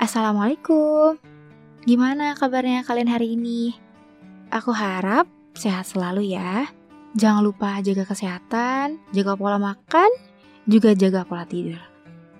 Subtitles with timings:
[0.00, 1.20] Assalamualaikum.
[1.84, 3.76] Gimana kabarnya kalian hari ini?
[4.48, 6.72] Aku harap sehat selalu ya.
[7.20, 10.08] Jangan lupa jaga kesehatan, jaga pola makan,
[10.64, 11.76] juga jaga pola tidur.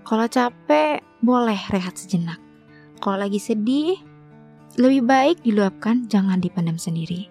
[0.09, 2.41] Kalau capek, boleh rehat sejenak.
[2.97, 4.01] Kalau lagi sedih,
[4.81, 7.29] lebih baik diluapkan, jangan dipendam sendiri.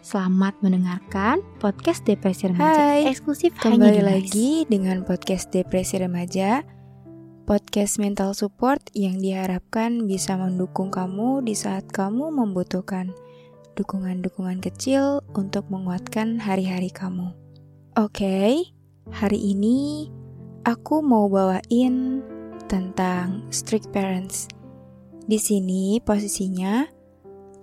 [0.00, 6.64] Selamat mendengarkan podcast Depresi Remaja Hai, eksklusif Kembali hanya di lagi dengan podcast Depresi Remaja
[7.52, 13.12] Podcast mental support yang diharapkan bisa mendukung kamu di saat kamu membutuhkan
[13.76, 17.36] Dukungan-dukungan kecil untuk menguatkan hari-hari kamu.
[18.00, 18.56] Oke,
[19.12, 20.08] hari ini
[20.64, 22.24] aku mau bawain
[22.72, 24.48] tentang strict parents.
[25.28, 26.88] Di sini posisinya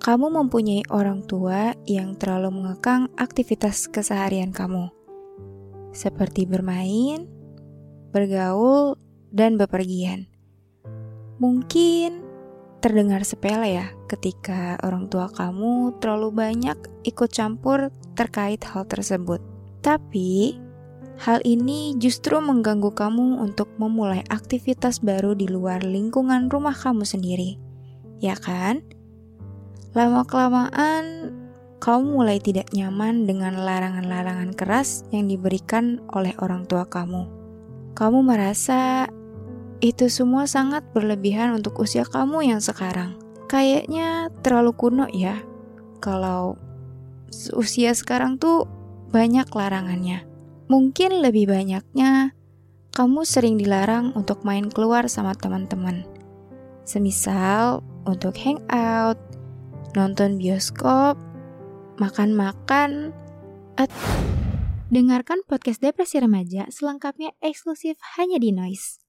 [0.06, 4.94] kamu mempunyai orang tua yang terlalu mengekang aktivitas keseharian kamu.
[5.98, 7.26] Seperti bermain,
[8.14, 10.30] bergaul, dan bepergian.
[11.40, 12.26] Mungkin
[12.80, 19.40] terdengar sepele ya ketika orang tua kamu terlalu banyak ikut campur terkait hal tersebut.
[19.80, 20.60] Tapi,
[21.24, 27.56] hal ini justru mengganggu kamu untuk memulai aktivitas baru di luar lingkungan rumah kamu sendiri.
[28.20, 28.84] Ya kan?
[29.96, 31.32] Lama-kelamaan,
[31.80, 37.24] kamu mulai tidak nyaman dengan larangan-larangan keras yang diberikan oleh orang tua kamu.
[37.96, 39.08] Kamu merasa
[39.80, 43.16] itu semua sangat berlebihan untuk usia kamu yang sekarang.
[43.48, 45.40] Kayaknya terlalu kuno ya.
[46.04, 46.60] Kalau
[47.56, 48.68] usia sekarang tuh
[49.10, 50.28] banyak larangannya.
[50.70, 52.36] Mungkin lebih banyaknya
[52.94, 56.06] kamu sering dilarang untuk main keluar sama teman-teman.
[56.86, 59.18] Semisal untuk hangout,
[59.96, 61.18] nonton bioskop,
[61.98, 63.16] makan-makan,
[64.90, 69.09] Dengarkan podcast Depresi Remaja selengkapnya eksklusif hanya di Noise.